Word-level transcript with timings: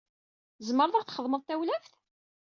Tzemreḍ 0.57 0.93
ad 0.95 0.97
aɣ-txedmeḍ 1.01 1.41
tawlaft? 1.43 1.93